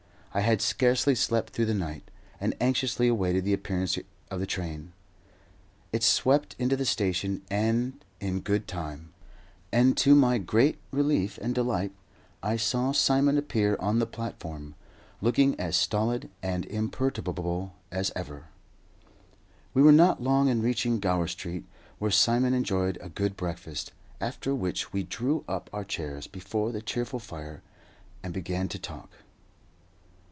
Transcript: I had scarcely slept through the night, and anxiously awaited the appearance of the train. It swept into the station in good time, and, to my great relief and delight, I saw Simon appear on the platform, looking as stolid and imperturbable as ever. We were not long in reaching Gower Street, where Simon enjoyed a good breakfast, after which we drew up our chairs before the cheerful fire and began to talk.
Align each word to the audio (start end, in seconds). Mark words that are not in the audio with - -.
I 0.33 0.39
had 0.39 0.61
scarcely 0.61 1.13
slept 1.13 1.51
through 1.51 1.65
the 1.65 1.73
night, 1.73 2.09
and 2.39 2.55
anxiously 2.61 3.09
awaited 3.09 3.43
the 3.43 3.51
appearance 3.51 3.97
of 4.29 4.39
the 4.39 4.45
train. 4.45 4.93
It 5.91 6.03
swept 6.03 6.55
into 6.57 6.77
the 6.77 6.85
station 6.85 7.41
in 7.51 7.99
good 8.45 8.65
time, 8.65 9.11
and, 9.73 9.97
to 9.97 10.15
my 10.15 10.37
great 10.37 10.79
relief 10.89 11.37
and 11.39 11.53
delight, 11.53 11.91
I 12.41 12.55
saw 12.55 12.93
Simon 12.93 13.37
appear 13.37 13.75
on 13.81 13.99
the 13.99 14.05
platform, 14.05 14.75
looking 15.19 15.59
as 15.59 15.75
stolid 15.75 16.29
and 16.41 16.65
imperturbable 16.67 17.73
as 17.91 18.13
ever. 18.15 18.45
We 19.73 19.81
were 19.81 19.91
not 19.91 20.23
long 20.23 20.47
in 20.47 20.61
reaching 20.61 21.01
Gower 21.01 21.27
Street, 21.27 21.65
where 21.99 22.09
Simon 22.09 22.53
enjoyed 22.53 22.97
a 23.01 23.09
good 23.09 23.35
breakfast, 23.35 23.91
after 24.21 24.55
which 24.55 24.93
we 24.93 25.03
drew 25.03 25.43
up 25.49 25.69
our 25.73 25.83
chairs 25.83 26.25
before 26.27 26.71
the 26.71 26.81
cheerful 26.81 27.19
fire 27.19 27.61
and 28.23 28.33
began 28.33 28.69
to 28.69 28.79
talk. 28.79 29.11